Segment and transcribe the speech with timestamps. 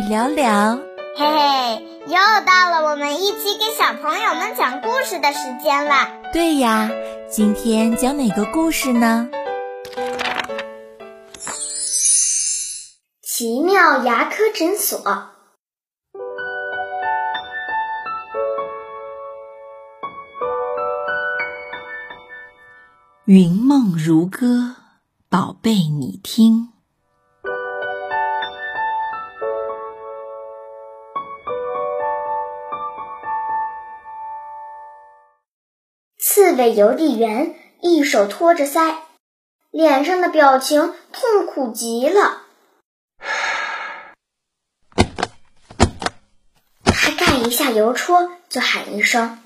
[0.00, 0.78] 聊聊，
[1.16, 2.16] 嘿嘿，又
[2.46, 6.08] 到了我们一起给小朋友们讲故事的时间了。
[6.32, 6.90] 对呀，
[7.30, 9.28] 今天讲哪个故事呢？
[13.22, 14.98] 奇妙牙科诊所。
[23.24, 24.74] 云梦如歌，
[25.28, 26.71] 宝贝，你听。
[36.62, 38.96] 刺猬邮递员一手托着腮，
[39.72, 42.42] 脸上的表情痛苦极了。
[46.84, 49.42] 他盖一下邮戳，就喊一声：“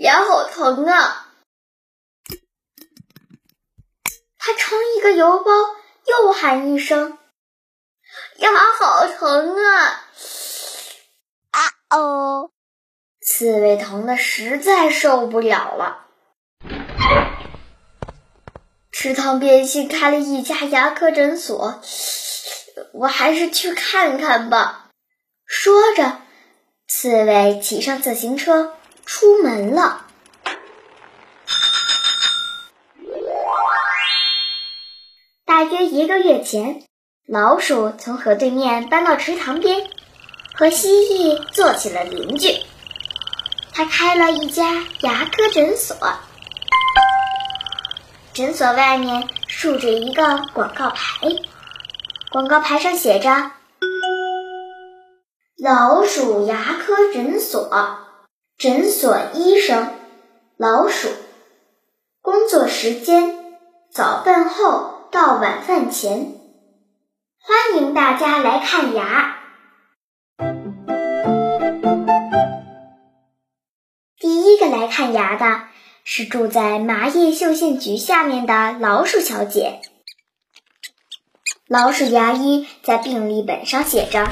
[0.00, 1.26] 牙好疼啊！”
[4.38, 5.52] 他盛一个邮包，
[6.06, 7.18] 又喊一声
[8.40, 10.06] ：“牙好疼啊！”
[11.52, 11.60] 啊
[11.98, 12.50] 哦！
[13.32, 16.04] 刺猬疼的实在受不了了。
[18.90, 21.80] 池塘边新开了一家牙科诊所，
[22.92, 24.90] 我还是去看看吧。
[25.46, 26.18] 说着，
[26.88, 28.74] 刺猬骑上自行车
[29.06, 30.06] 出门了。
[35.46, 36.82] 大约一个月前，
[37.28, 39.88] 老鼠从河对面搬到池塘边，
[40.52, 42.48] 和蜥蜴做起了邻居。
[43.80, 45.96] 他开了一家牙科诊所，
[48.34, 51.26] 诊所外面竖着一个广告牌，
[52.30, 53.52] 广告牌上写着
[55.56, 57.70] ：“老鼠牙科诊所，
[58.58, 59.94] 诊所医生
[60.58, 61.08] 老鼠，
[62.20, 63.34] 工作时间
[63.90, 66.34] 早饭后。”到晚饭前，
[67.40, 69.39] 欢迎大家来看牙。
[74.90, 75.62] 看牙的
[76.04, 79.80] 是住在麻叶绣线菊下面的老鼠小姐。
[81.66, 84.28] 老鼠牙医在病历本上写着：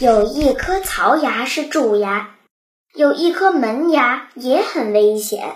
[0.00, 2.36] 有一颗槽牙是蛀牙，
[2.94, 5.54] 有一颗门牙也很危险。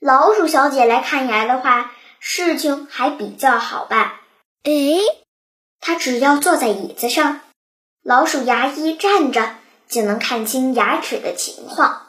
[0.00, 1.92] 老鼠小姐来看牙的话。
[2.20, 4.14] 事情还比较好办。
[4.64, 4.72] 哎，
[5.80, 7.42] 她只要坐在椅子上，
[8.02, 9.54] 老鼠牙医站着
[9.88, 12.07] 就能看清牙齿的情况。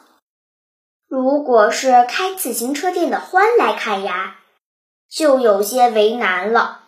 [1.10, 4.36] 如果是开自行车店的欢来看牙，
[5.10, 6.82] 就有些为难了，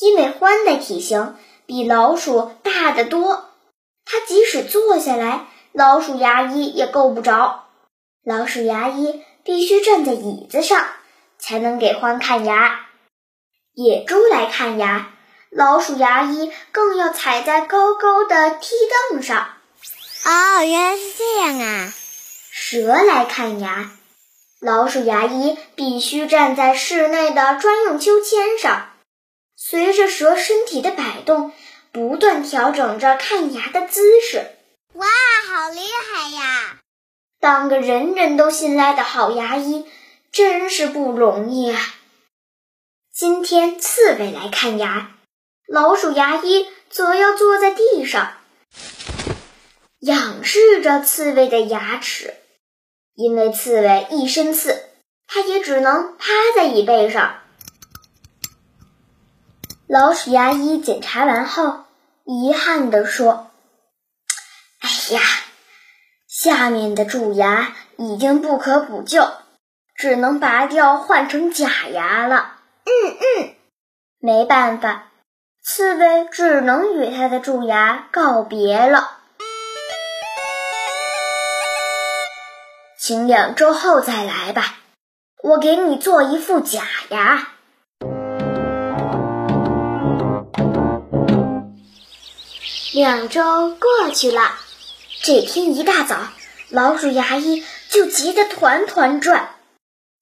[0.00, 3.50] 因为欢的体型比老鼠大得多，
[4.04, 7.64] 它即使坐下来，老鼠牙医也够不着。
[8.24, 9.24] 老鼠牙医。
[9.44, 10.86] 必须站在椅子上
[11.38, 12.80] 才能给欢看牙。
[13.72, 15.14] 野猪来看牙，
[15.50, 18.74] 老鼠牙医更要踩在高高的梯
[19.10, 19.48] 凳上。
[20.24, 21.94] 哦，原来是这样啊！
[22.50, 23.92] 蛇来看牙，
[24.60, 28.90] 老鼠牙医必须站在室内的专用秋千上，
[29.56, 31.52] 随着蛇身体的摆动，
[31.92, 34.50] 不断调整着看牙的姿势。
[34.94, 35.06] 哇，
[35.48, 36.78] 好厉害呀！
[37.40, 39.86] 当个人人都信赖的好牙医，
[40.32, 41.94] 真是不容易啊！
[43.14, 45.12] 今天刺猬来看牙，
[45.68, 48.37] 老鼠牙医则要坐在地上，
[50.00, 52.34] 仰视着刺猬的牙齿。
[53.14, 54.84] 因为刺猬一身刺，
[55.26, 57.40] 它也只能趴在椅背上。
[59.88, 61.84] 老鼠牙医检查完后，
[62.24, 63.50] 遗憾地说
[64.80, 65.20] ：“哎呀！”
[66.28, 69.28] 下面的蛀牙已经不可补救，
[69.96, 72.58] 只能拔掉换成假牙了。
[72.84, 73.54] 嗯嗯，
[74.20, 75.10] 没办法，
[75.64, 79.18] 刺猬只能与它的蛀牙告别了。
[83.08, 84.74] 请两周后再来吧，
[85.42, 87.48] 我给你做一副假牙。
[92.92, 94.56] 两周过去了。
[95.22, 96.18] 这天一大早，
[96.68, 99.54] 老鼠牙医就急得团团转。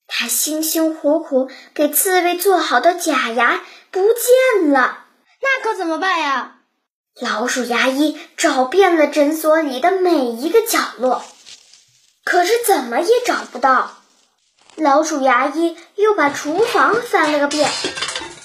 [0.07, 3.59] 他辛辛苦苦给刺猬做好的假牙
[3.91, 4.99] 不见了，
[5.41, 6.59] 那可怎么办呀？
[7.19, 11.25] 老鼠牙医找遍了诊所里的每一个角落，
[12.27, 13.95] 可是怎么也找不到。
[14.75, 17.71] 老鼠牙医又把厨房翻了个遍，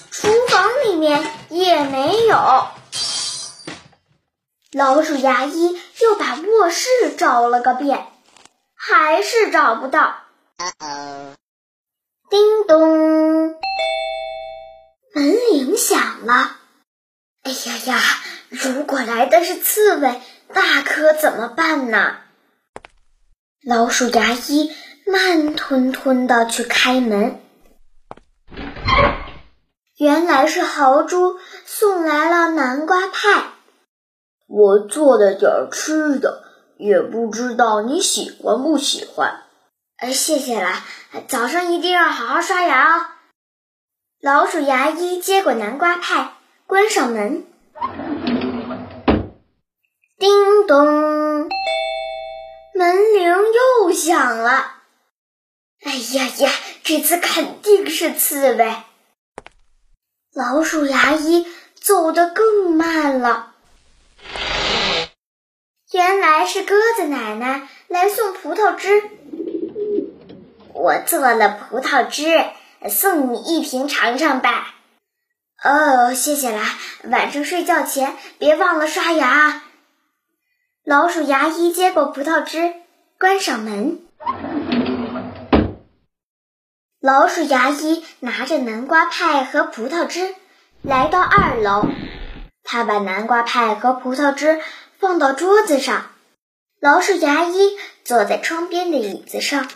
[0.09, 2.67] 厨房里面也没有。
[4.71, 6.87] 老鼠牙医又把卧室
[7.17, 8.07] 找了个遍，
[8.73, 10.15] 还是找不到。
[12.29, 13.49] 叮咚！
[15.13, 16.55] 门铃响了。
[17.43, 18.01] 哎呀呀！
[18.47, 22.19] 如果来的是刺猬，那可怎么办呢？
[23.65, 24.71] 老鼠牙医
[25.05, 27.39] 慢吞吞的去开门，
[29.97, 33.53] 原来是豪猪送来了南瓜派。
[34.47, 36.43] 我做了点吃的，
[36.77, 39.43] 也不知道你喜欢不喜欢。
[39.95, 40.83] 哎，谢谢啦，
[41.29, 43.05] 早上一定要好好刷牙哦。
[44.21, 46.33] 老鼠牙医接过南瓜派。
[46.65, 47.45] 关上门，
[50.17, 51.47] 叮咚，
[52.75, 53.35] 门铃
[53.81, 54.73] 又响了。
[55.83, 56.51] 哎呀呀，
[56.83, 58.75] 这次肯定是刺猬。
[60.33, 61.45] 老鼠牙医
[61.79, 63.53] 走得更慢了。
[65.91, 69.03] 原来是鸽子奶奶来送葡萄汁，
[70.73, 72.43] 我做了葡萄汁，
[72.89, 74.73] 送你一瓶尝尝吧。
[75.63, 76.77] 哦，谢谢啦！
[77.03, 79.61] 晚上睡觉前别忘了刷牙。
[80.85, 82.73] 老鼠牙医接过葡萄汁，
[83.17, 84.01] 关上门。
[86.99, 90.35] 老鼠牙医拿着南瓜派和葡萄汁
[90.81, 91.85] 来到二楼，
[92.63, 94.59] 他把南瓜派和葡萄汁
[94.99, 96.11] 放到桌子上。
[96.81, 99.69] 老鼠牙医坐在窗边的椅子上，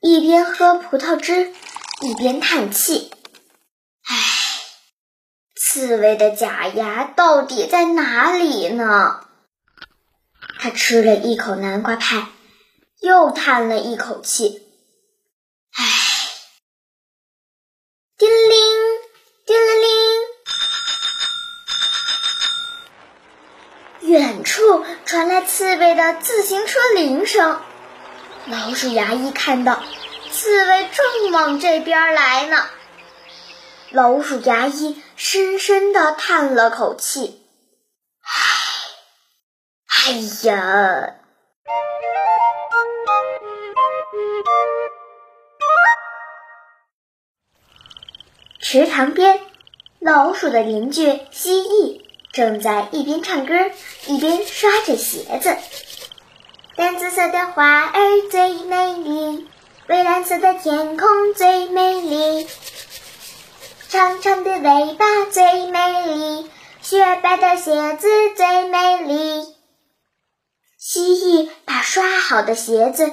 [0.00, 1.52] 一边喝葡萄汁，
[2.00, 3.10] 一边叹气。
[4.08, 4.16] 唉
[5.54, 9.26] 刺猬的假牙到底在哪里呢？
[10.60, 12.26] 他吃了一口南瓜派，
[13.00, 14.60] 又叹了一口气。
[15.72, 15.84] 唉，
[18.18, 18.58] 叮铃
[19.46, 19.80] 叮铃
[24.02, 27.58] 铃，远处传来刺猬的自行车铃声。
[28.44, 29.82] 老鼠牙医看到
[30.30, 32.68] 刺猬正往这边来呢。
[33.92, 37.42] 老鼠牙医深深的叹了口气
[38.20, 38.49] ：“唉，
[40.10, 41.14] 哎呀！”
[48.60, 49.38] 池塘边，
[50.00, 52.02] 老鼠的邻居蜥蜴
[52.32, 53.54] 正在一边唱歌
[54.08, 55.56] 一边刷着鞋子。
[56.74, 58.00] 淡紫色的花儿
[58.32, 59.46] 最美丽，
[59.86, 62.48] 蔚蓝色的天空最美丽。
[63.88, 66.50] 长长的尾巴最美丽，
[66.82, 69.54] 雪白的鞋子最美丽。
[70.92, 73.06] 蜥蜴把刷好的鞋子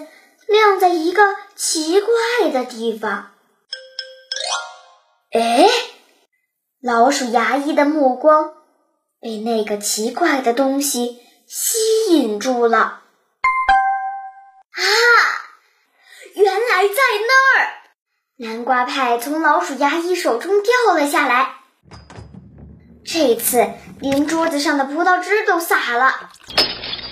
[0.48, 3.30] 晾在一个奇怪的地方。
[5.32, 5.70] 哎，
[6.82, 8.56] 老鼠牙医的目光
[9.22, 11.78] 被那个奇怪的东西吸
[12.10, 12.80] 引住了。
[12.80, 13.04] 啊，
[16.34, 16.96] 原来在
[17.28, 17.78] 那儿！
[18.38, 21.58] 南瓜派从老鼠牙医手中掉了下来，
[23.06, 23.70] 这次
[24.00, 26.32] 连桌子上的葡萄汁都洒了。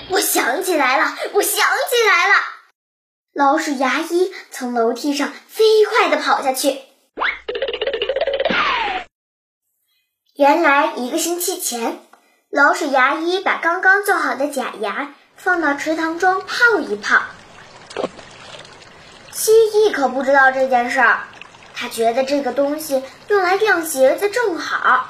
[0.10, 2.36] 我想起来了，我想起来了！
[3.34, 6.80] 老鼠牙医从楼梯上飞快地跑下去。
[10.36, 12.00] 原来一个星期前，
[12.50, 17.22] 老鼠牙医把刚刚做好的假牙放到池塘中泡一泡。
[19.32, 21.24] 蜥蜴可不知道这件事儿，
[21.74, 25.10] 他觉得这个东西用来晾鞋子正好，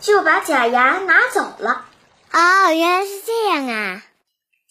[0.00, 1.84] 就把假牙拿走了。
[2.32, 4.02] 哦，原来是这样啊！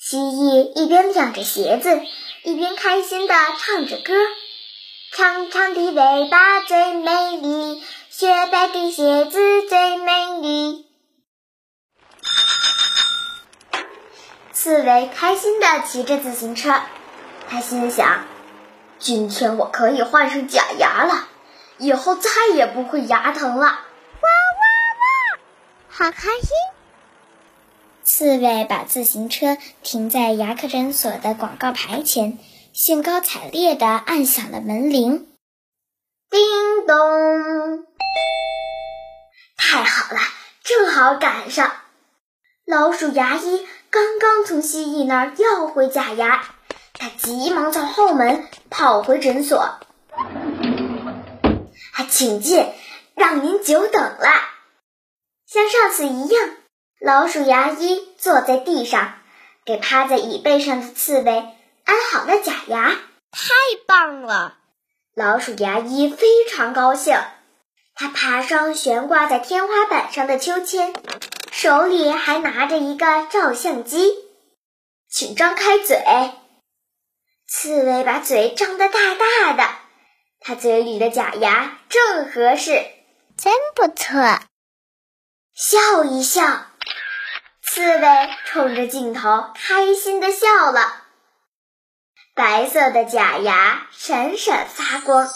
[0.08, 2.00] 蜥蜴一边晾着鞋子，
[2.44, 4.14] 一边开心地唱着歌
[5.12, 10.86] ：“长长的尾巴最美丽，雪白的鞋子最美丽。”
[14.54, 16.82] 刺猬开心地骑着自行车，
[17.50, 18.26] 他心想。
[19.00, 21.28] 今天我可以换上假牙了，
[21.80, 23.66] 以后再也不会牙疼了。
[23.66, 24.66] 哇哇
[25.00, 25.40] 哇！
[25.90, 26.52] 好开心！
[28.18, 32.38] 刺猬把自行车停在牙科诊所的广告牌前，
[32.72, 35.28] 兴高采烈地按响了门铃。
[36.30, 36.96] 叮咚！
[39.58, 40.22] 太好了，
[40.64, 41.74] 正好赶上。
[42.66, 46.46] 老鼠牙医刚刚从蜥蜴那儿要回假牙。
[46.94, 49.82] 他急忙从后门跑回诊所，啊，
[52.10, 52.66] 请进，
[53.14, 54.30] 让您久等了。
[55.46, 56.50] 像上次一样，
[57.00, 59.16] 老鼠牙医坐在地上，
[59.66, 61.32] 给趴在椅背上的刺猬
[61.84, 62.90] 安好了假牙。
[63.32, 63.50] 太
[63.86, 64.58] 棒了！
[65.14, 67.18] 老鼠牙医非常高兴，
[67.96, 70.94] 他爬上悬挂在天花板上的秋千，
[71.52, 74.14] 手里还拿着一个照相机，
[75.10, 75.98] 请张开嘴。
[77.48, 79.70] 刺猬把嘴张得大大的，
[80.40, 82.72] 它嘴里的假牙正合适。
[83.38, 84.40] 真不错。
[85.54, 86.68] 笑一笑，
[87.76, 91.04] 刺猬冲着镜头开心的笑了，
[92.34, 95.28] 白色的假牙闪闪发光。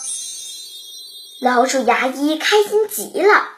[1.41, 3.49] 老鼠牙医开心极了，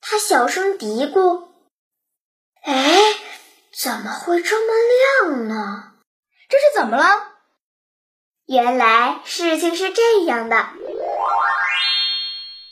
[0.00, 1.48] 他小声嘀咕
[2.62, 3.00] ：“哎，
[3.76, 4.72] 怎么会这么
[5.26, 5.94] 亮呢？
[6.48, 7.32] 这是怎么了？”
[8.46, 10.68] 原来事情是这样的：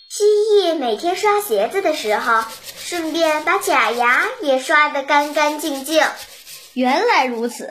[0.08, 2.44] 蜥蜴每天刷鞋子的时候，
[2.92, 6.04] 顺便把假牙也刷得干干净净。
[6.75, 7.70] 原来如此。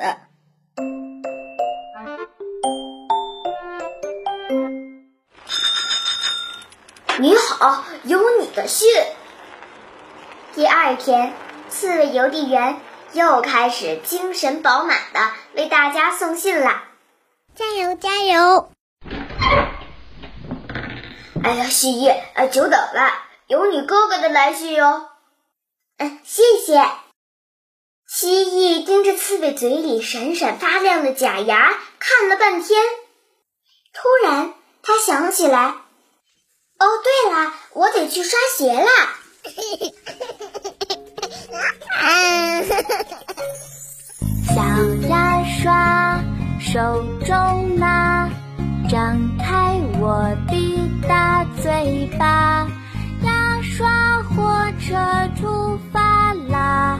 [7.19, 8.89] 你好，有你的信。
[10.55, 11.35] 第二天，
[11.69, 12.81] 刺猬邮递员
[13.13, 15.19] 又开始精神饱满的
[15.53, 16.85] 为大家送信啦！
[17.53, 18.71] 加油，加油！
[21.43, 23.13] 哎呀，蜥蜴，哎，久等了，
[23.45, 25.09] 有你哥哥的来信哟。
[26.01, 26.83] 嗯，谢谢。
[28.07, 32.81] 蜥蜴盯着刺猬嘴里闪闪发亮的假牙看了半天，
[33.93, 35.67] 突然他想起来。
[35.67, 38.89] 哦，对了，我得去刷鞋啦。
[44.47, 44.63] 小
[45.07, 46.23] 牙刷
[46.59, 48.27] 手中拿，
[48.89, 52.67] 张开我的大嘴巴，
[53.23, 54.43] 牙刷火
[54.79, 54.95] 车
[55.35, 56.99] 出发啦！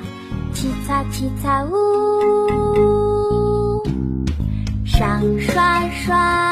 [0.54, 3.82] 七彩七彩呜，
[4.86, 6.51] 上刷刷，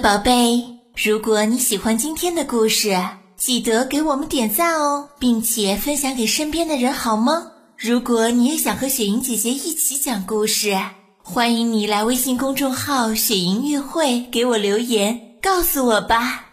[0.00, 0.64] 宝贝。
[0.96, 2.96] 如果你喜欢今天的故事，
[3.36, 7.48] 记得给我们点赞哦，并且分享给身边的人，好吗？
[7.76, 10.74] 如果你也想和雪莹姐姐一起讲故事，
[11.22, 16.46] 欢迎你来微信公众号“雪莹乐会”给我留言，告诉我吧。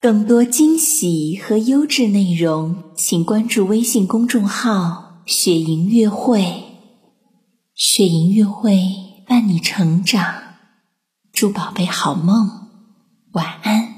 [0.00, 6.64] 更多惊喜和优质内容，请关注微信公众号“雪莹乐会”。
[7.74, 8.80] 雪莹乐会
[9.28, 10.34] 伴你成长，
[11.40, 12.66] 祝宝贝好梦。
[13.30, 13.97] 晚安。